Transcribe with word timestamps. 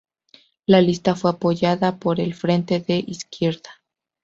La 0.65 0.81
lista 0.81 1.13
fue 1.15 1.29
apoyada 1.29 1.99
por 1.99 2.19
el 2.19 2.33
Frente 2.33 2.79
de 2.79 3.03
Izquierda. 3.05 3.69